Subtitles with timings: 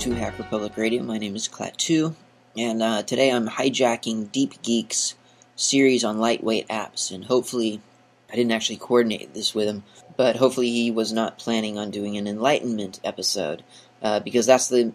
[0.00, 1.02] To Hacker Public Radio.
[1.02, 2.14] My name is Klaatu,
[2.56, 5.14] and uh, today I'm hijacking deepgeek's
[5.56, 7.12] series on lightweight apps.
[7.12, 7.82] And hopefully,
[8.32, 9.84] I didn't actually coordinate this with him,
[10.16, 13.62] but hopefully, he was not planning on doing an Enlightenment episode,
[14.00, 14.94] uh, because that's the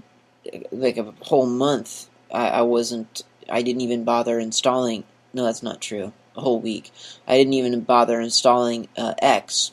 [0.72, 5.04] like a whole month, I, I wasn't, I didn't even bother installing.
[5.34, 6.14] No, that's not true.
[6.36, 6.92] A whole week,
[7.28, 9.72] I didn't even bother installing uh, X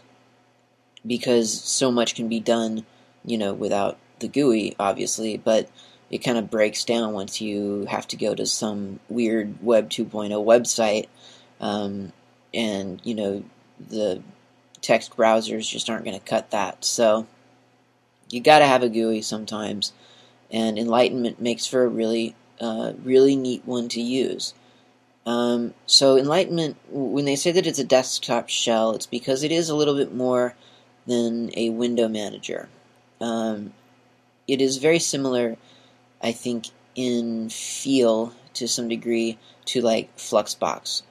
[1.07, 2.85] because so much can be done,
[3.25, 5.69] you know, without the GUI, obviously, but
[6.11, 10.31] it kind of breaks down once you have to go to some weird Web 2.0
[10.45, 11.07] website,
[11.61, 12.13] um,
[12.53, 13.45] and, you know,
[13.89, 14.23] the
[14.81, 16.85] text browsers just aren't going to cut that.
[16.85, 17.27] So,
[18.31, 19.93] you got to have a GUI sometimes,
[20.51, 24.55] and Enlightenment makes for a really, uh, really neat one to use.
[25.27, 29.69] Um, so, Enlightenment, when they say that it's a desktop shell, it's because it is
[29.69, 30.55] a little bit more
[31.07, 32.69] than a window manager.
[33.21, 33.73] Um,
[34.47, 35.57] it is very similar,
[36.23, 41.03] I think, in feel to some degree to like Fluxbox.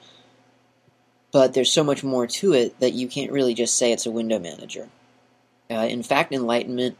[1.31, 4.11] But there's so much more to it that you can't really just say it's a
[4.11, 4.89] window manager.
[5.69, 6.97] Uh, in fact, Enlightenment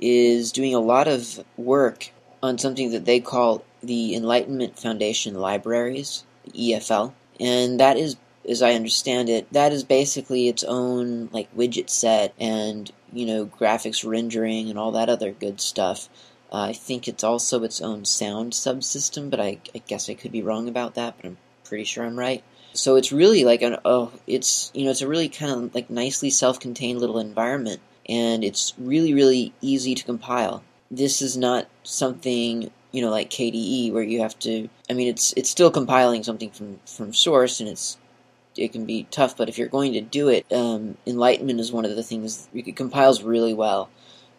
[0.00, 2.10] is doing a lot of work
[2.42, 8.16] on something that they call the Enlightenment Foundation Libraries, EFL, and that is
[8.48, 13.46] as I understand it, that is basically its own like widget set and you know
[13.46, 16.08] graphics rendering and all that other good stuff.
[16.50, 20.32] Uh, I think it's also its own sound subsystem, but I, I, guess I could
[20.32, 21.16] be wrong about that.
[21.16, 22.42] But I'm pretty sure I'm right.
[22.72, 25.90] So it's really like an oh, it's you know it's a really kind of like
[25.90, 30.62] nicely self-contained little environment, and it's really really easy to compile.
[30.90, 34.68] This is not something you know like KDE where you have to.
[34.88, 37.98] I mean, it's it's still compiling something from from source, and it's
[38.58, 41.84] it can be tough, but if you're going to do it, um, Enlightenment is one
[41.84, 43.88] of the things it compiles really well.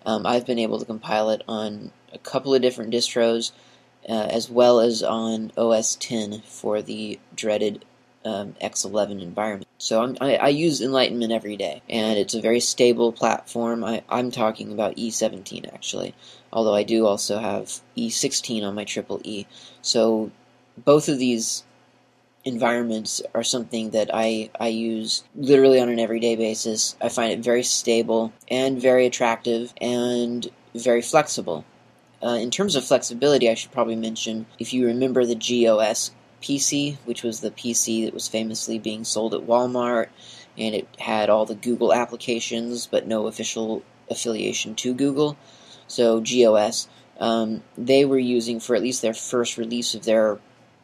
[0.06, 3.52] Um, I've been able to compile it on a couple of different distros,
[4.08, 7.86] uh, as well as on OS 10 for the dreaded
[8.26, 9.68] um, X11 environment.
[9.78, 13.84] So I, I use Enlightenment every day, and it's a very stable platform.
[13.84, 16.14] I, I'm talking about E17 actually,
[16.52, 19.46] although I do also have E16 on my triple E.
[19.82, 20.32] So
[20.78, 21.64] both of these
[22.46, 26.96] environments are something that I, I use literally on an everyday basis.
[27.02, 31.66] I find it very stable and very attractive and very flexible.
[32.24, 36.98] Uh, in terms of flexibility, I should probably mention if you remember the GOS PC,
[37.06, 40.08] which was the PC that was famously being sold at Walmart,
[40.58, 45.38] and it had all the Google applications but no official affiliation to Google.
[45.88, 46.88] So GOS,
[47.20, 50.40] um, they were using for at least their first release of their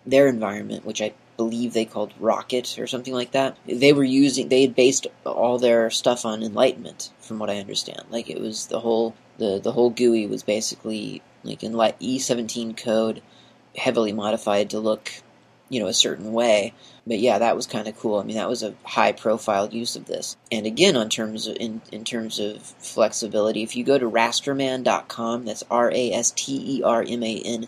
[0.06, 3.58] their environment, which I believe they called Rocket or something like that.
[3.66, 8.04] They were using they had based all their stuff on Enlightenment, from what I understand.
[8.10, 13.22] Like it was the whole the the whole GUI was basically like in E17 code,
[13.78, 15.12] heavily modified to look,
[15.70, 16.74] you know, a certain way.
[17.06, 18.20] But yeah, that was kind of cool.
[18.20, 20.38] I mean, that was a high profile use of this.
[20.52, 25.46] And again, on terms of in in terms of flexibility, if you go to rasterman.com,
[25.46, 27.68] that's R A S T E R M A N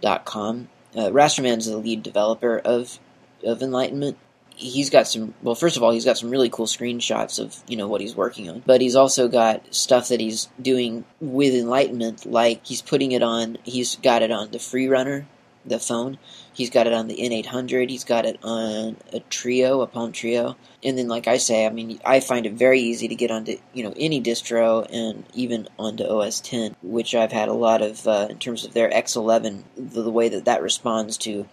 [0.00, 0.68] dot com.
[0.94, 2.98] Uh, Rasterman is the lead developer of
[3.44, 4.18] of Enlightenment.
[4.54, 5.34] He's got some.
[5.42, 8.16] Well, first of all, he's got some really cool screenshots of you know what he's
[8.16, 8.62] working on.
[8.64, 13.58] But he's also got stuff that he's doing with Enlightenment, like he's putting it on.
[13.64, 15.26] He's got it on the Freerunner
[15.66, 16.18] the phone.
[16.52, 17.90] He's got it on the N800.
[17.90, 20.56] He's got it on a Treo, a Palm Treo.
[20.82, 23.58] And then, like I say, I mean, I find it very easy to get onto
[23.74, 28.06] you know any distro and even onto OS 10, which I've had a lot of
[28.06, 29.64] uh, in terms of their X11.
[29.76, 31.46] The, the way that that responds to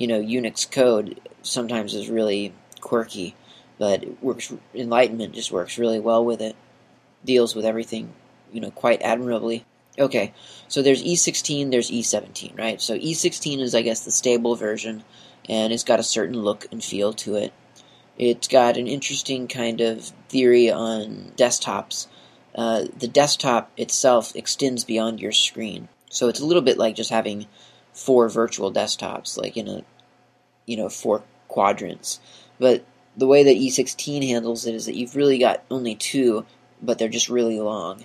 [0.00, 3.36] you know Unix code sometimes is really quirky,
[3.78, 4.52] but it works.
[4.74, 6.56] Enlightenment just works really well with it.
[7.24, 8.14] Deals with everything
[8.50, 9.66] you know quite admirably.
[9.98, 10.32] Okay,
[10.68, 12.80] so there's E16, there's E17, right?
[12.80, 15.04] So E16 is, I guess, the stable version,
[15.48, 17.52] and it's got a certain look and feel to it.
[18.16, 22.06] It's got an interesting kind of theory on desktops.
[22.54, 27.10] Uh, the desktop itself extends beyond your screen, so it's a little bit like just
[27.10, 27.46] having
[28.00, 29.84] four virtual desktops, like in a,
[30.64, 32.18] you know, four quadrants.
[32.58, 36.46] But the way that E16 handles it is that you've really got only two,
[36.80, 38.04] but they're just really long.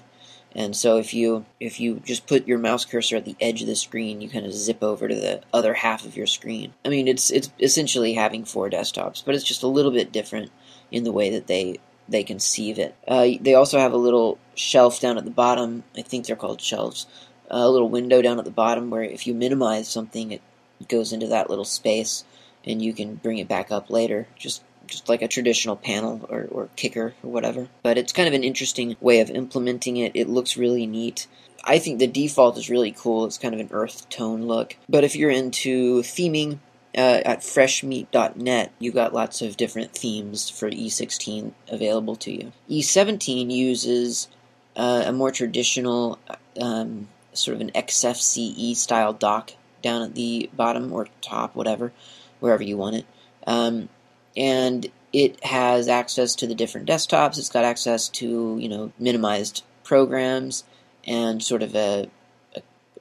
[0.53, 3.67] And so if you if you just put your mouse cursor at the edge of
[3.67, 6.73] the screen, you kind of zip over to the other half of your screen.
[6.83, 10.51] I mean, it's it's essentially having four desktops, but it's just a little bit different
[10.91, 12.95] in the way that they they conceive it.
[13.07, 15.83] Uh, they also have a little shelf down at the bottom.
[15.97, 17.07] I think they're called shelves.
[17.49, 20.41] A little window down at the bottom where if you minimize something, it
[20.87, 22.23] goes into that little space,
[22.65, 24.27] and you can bring it back up later.
[24.37, 27.67] Just just like a traditional panel or, or kicker or whatever.
[27.81, 30.11] But it's kind of an interesting way of implementing it.
[30.15, 31.25] It looks really neat.
[31.63, 33.25] I think the default is really cool.
[33.25, 34.77] It's kind of an earth tone look.
[34.87, 36.59] But if you're into theming,
[36.97, 42.53] uh, at freshmeat.net, you got lots of different themes for E16 available to you.
[42.69, 44.29] E17 uses
[44.75, 46.17] uh, a more traditional,
[46.59, 49.51] um, sort of an XFCE style dock
[49.81, 51.91] down at the bottom or top, whatever,
[52.39, 53.05] wherever you want it.
[53.45, 53.89] Um,
[54.35, 57.37] and it has access to the different desktops.
[57.37, 60.63] It's got access to you know minimized programs
[61.05, 62.09] and sort of a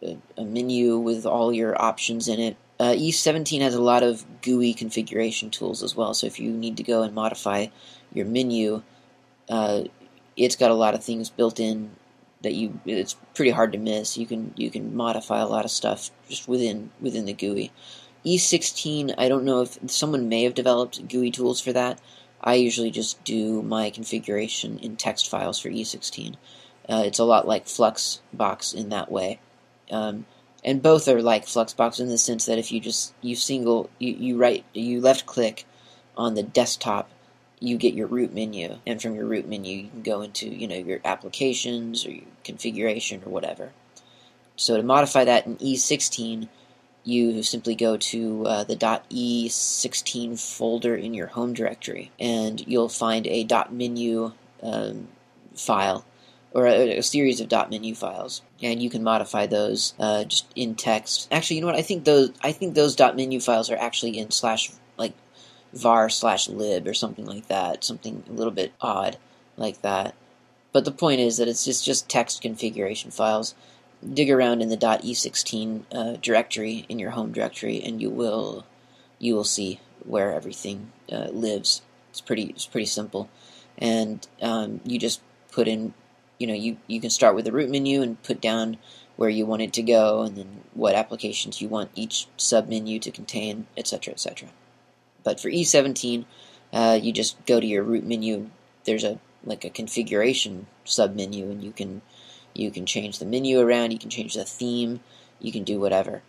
[0.03, 2.57] a, a menu with all your options in it.
[2.79, 6.13] Uh, E17 has a lot of GUI configuration tools as well.
[6.13, 7.69] So if you need to go and modify
[8.13, 8.83] your menu,
[9.49, 9.85] uh,
[10.37, 11.91] it's got a lot of things built in
[12.45, 14.17] that you it's pretty hard to miss.
[14.17, 17.73] You can you can modify a lot of stuff just within within the GUI.
[18.25, 22.01] E16, I don't know if someone may have developed GUI tools for that.
[22.41, 26.37] I usually just do my configuration in text files for E16.
[26.89, 29.41] Uh, it's a lot like Fluxbox in that way.
[29.91, 30.27] Um,
[30.65, 34.15] and both are like Fluxbox in the sense that if you just you single you,
[34.15, 35.67] you right you left click
[36.17, 37.11] on the desktop,
[37.61, 40.69] you get your root menu, and from your root menu you can go into you
[40.69, 43.73] know your applications or your configuration or whatever.
[44.57, 46.49] So to modify that in E16,
[47.05, 53.27] you simply go to uh, the .e16 folder in your home directory, and you'll find
[53.27, 55.09] a .menu um,
[55.55, 56.05] file
[56.53, 60.75] or a, a, series of .menu files, and you can modify those uh, just in
[60.77, 61.29] text.
[61.31, 61.77] Actually, you know what?
[61.77, 64.71] I think those I think those .menu files are actually in slash
[65.75, 69.17] var slash lib or something like that, something a little bit odd
[69.57, 70.15] like that.
[70.73, 73.55] But the point is that it's just just text configuration files
[74.13, 78.67] dig around in the .e16 uh, directory in your home directory, and you will
[79.19, 81.83] you will see where everything uh, lives.
[82.11, 83.29] It's pretty it's pretty simple,
[83.79, 85.95] and um, you just put in
[86.39, 88.77] you know you you can start with the root menu and put down
[89.17, 93.11] where you want it to go, and then what applications you want each submenu to
[93.11, 94.49] contain, etc., etc.
[95.25, 96.25] But for E17,
[96.73, 98.51] uh, you just go to your root menu.
[98.85, 102.03] There's a like a configuration submenu, and you can
[102.55, 105.01] you can change the menu around, you can change the theme,
[105.41, 106.23] you can do whatever.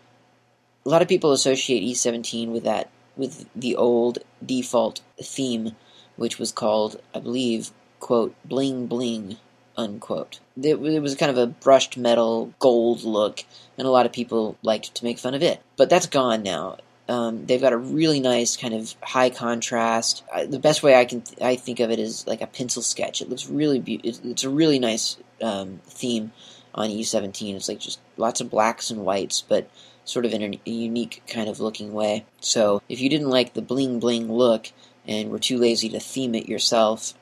[0.86, 5.76] A lot of people associate E17 with that with the old default theme,
[6.16, 9.38] which was called, I believe, quote, bling bling,
[9.78, 10.40] unquote.
[10.62, 13.44] It, it was kind of a brushed metal gold look,
[13.78, 15.62] and a lot of people liked to make fun of it.
[15.78, 16.78] But that's gone now.
[17.08, 20.24] Um, they've got a really nice kind of high contrast.
[20.34, 22.82] Uh, the best way I can th- I think of it is like a pencil
[22.82, 23.22] sketch.
[23.22, 26.32] It looks really be- it's, it's a really nice um, theme
[26.74, 27.56] on E17.
[27.56, 29.70] It's like just lots of blacks and whites, but
[30.04, 32.26] sort of in a unique kind of looking way.
[32.40, 34.72] So if you didn't like the bling bling look
[35.08, 37.14] and were too lazy to theme it yourself,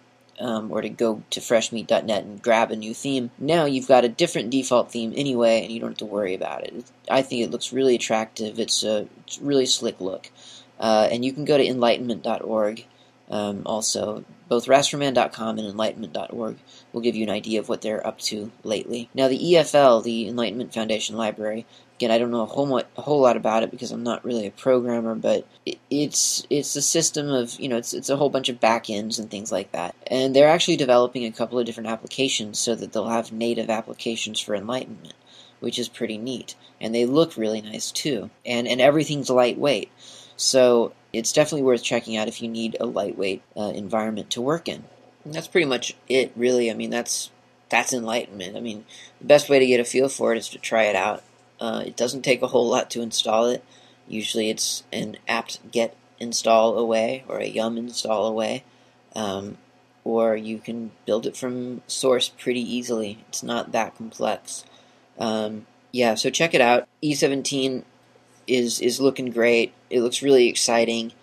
[0.44, 3.32] um, or to go to freshmeat.net and grab a new theme.
[3.40, 6.66] Now you've got a different default theme anyway, and you don't have to worry about
[6.66, 6.84] it.
[7.10, 8.60] I think it looks really attractive.
[8.60, 10.30] It's a, it's really slick look.
[10.80, 12.86] Uh, and you can go to enlightenment.org
[13.30, 14.26] um, also.
[14.50, 16.58] Both rasterman.com and enlightenment.org
[16.92, 19.10] will give you an idea of what they're up to lately.
[19.14, 21.66] Now, the EFL, the Enlightenment Foundation Library,
[21.98, 24.48] again, I don't know a whole, a whole lot about it because I'm not really
[24.48, 28.30] a programmer, but it, it's it's a system of you know it's it's a whole
[28.30, 31.90] bunch of backends and things like that, and they're actually developing a couple of different
[31.90, 35.14] applications so that they'll have native applications for Enlightenment,
[35.60, 36.56] which is pretty neat.
[36.82, 38.30] And they look really nice too.
[38.46, 39.90] And and everything's lightweight.
[40.36, 44.68] So it's definitely worth checking out if you need a lightweight uh, environment to work
[44.68, 44.84] in.
[45.24, 46.70] And that's pretty much it, really.
[46.70, 47.30] I mean, that's
[47.70, 48.58] that's enlightenment.
[48.58, 48.86] I mean,
[49.20, 51.24] the best way to get a feel for it is to try it out.
[51.60, 53.64] Uh, it doesn't take a whole lot to install it.
[54.08, 58.64] Usually, it's an apt get install away or a yum install away,
[59.16, 59.58] um,
[60.04, 63.24] or you can build it from source pretty easily.
[63.30, 64.66] It's not that complex.
[65.18, 66.88] Um, yeah, so check it out.
[67.04, 67.84] E17
[68.48, 69.74] is is looking great.
[69.90, 71.14] It looks really exciting.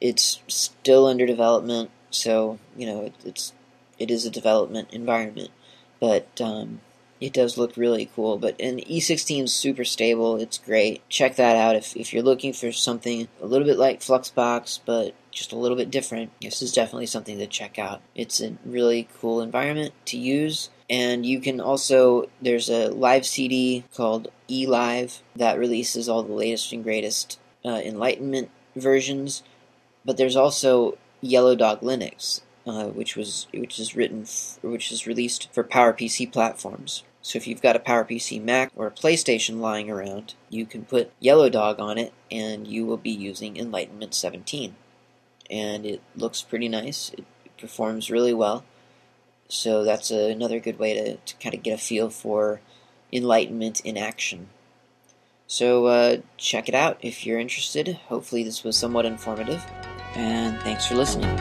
[0.00, 3.52] It's still under development, so you know it, it's
[3.98, 5.50] it is a development environment,
[5.98, 6.80] but um,
[7.20, 8.38] it does look really cool.
[8.38, 10.36] But an E16 is super stable.
[10.40, 11.06] It's great.
[11.08, 15.14] Check that out if if you're looking for something a little bit like Fluxbox, but
[15.30, 16.30] just a little bit different.
[16.40, 18.00] This is definitely something to check out.
[18.14, 20.70] It's a really cool environment to use.
[20.88, 26.72] And you can also, there's a live CD called eLive that releases all the latest
[26.72, 29.44] and greatest uh, Enlightenment versions.
[30.04, 35.06] But there's also Yellow Dog Linux, uh, which was which is written f- which is
[35.06, 37.04] released for PowerPC platforms.
[37.22, 41.12] So if you've got a PowerPC Mac or a PlayStation lying around, you can put
[41.20, 44.74] Yellow Dog on it, and you will be using Enlightenment 17.
[45.50, 47.10] And it looks pretty nice.
[47.10, 47.24] It
[47.58, 48.64] performs really well.
[49.48, 52.60] So that's a, another good way to, to kind of get a feel for
[53.12, 54.48] Enlightenment in action.
[55.46, 57.88] So uh, check it out if you're interested.
[58.06, 59.64] Hopefully, this was somewhat informative.
[60.14, 61.36] And thanks for listening.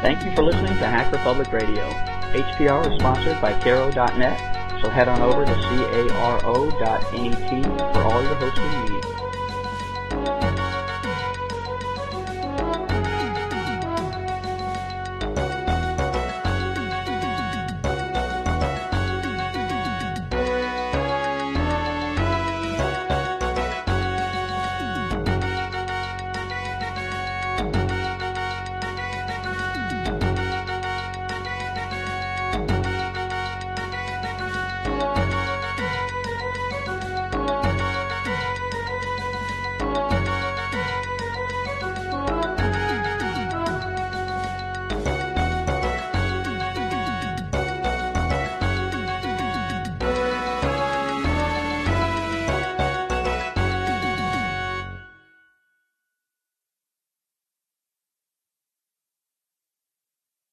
[0.00, 2.11] Thank you for listening to Hacker Public Radio.
[2.32, 7.62] HPR is sponsored by Caro.net, so head on over to caro.net
[7.92, 9.06] for all your hosting needs.